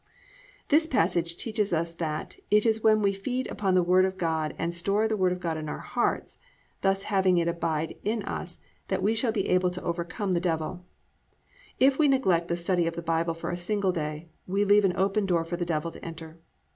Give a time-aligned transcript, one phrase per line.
[0.37, 4.17] "+ This passage teaches us that, _it is when we feed upon the Word of
[4.17, 6.39] God and store the Word of God in our hearts,
[6.81, 10.81] thus having it abiding in us, that we shall be able to overcome the Devil_.
[11.79, 14.97] If we neglect the study of the Bible for a single day, we leave an
[14.97, 16.39] open door for the Devil to enter.